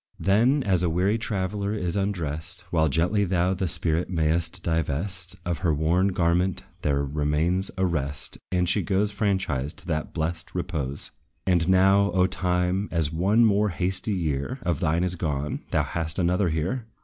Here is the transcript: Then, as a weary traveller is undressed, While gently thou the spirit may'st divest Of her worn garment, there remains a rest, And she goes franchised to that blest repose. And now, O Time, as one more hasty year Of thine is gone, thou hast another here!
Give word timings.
Then, 0.19 0.63
as 0.63 0.81
a 0.81 0.89
weary 0.89 1.19
traveller 1.19 1.75
is 1.75 1.95
undressed, 1.95 2.61
While 2.71 2.89
gently 2.89 3.23
thou 3.23 3.53
the 3.53 3.67
spirit 3.67 4.09
may'st 4.09 4.63
divest 4.63 5.35
Of 5.45 5.59
her 5.59 5.75
worn 5.75 6.07
garment, 6.07 6.63
there 6.81 7.03
remains 7.03 7.69
a 7.77 7.85
rest, 7.85 8.39
And 8.51 8.67
she 8.67 8.81
goes 8.81 9.11
franchised 9.13 9.75
to 9.75 9.85
that 9.89 10.11
blest 10.11 10.55
repose. 10.55 11.11
And 11.45 11.69
now, 11.69 12.11
O 12.13 12.25
Time, 12.25 12.89
as 12.91 13.13
one 13.13 13.45
more 13.45 13.69
hasty 13.69 14.13
year 14.13 14.57
Of 14.63 14.79
thine 14.79 15.03
is 15.03 15.13
gone, 15.13 15.59
thou 15.69 15.83
hast 15.83 16.17
another 16.17 16.49
here! 16.49 16.87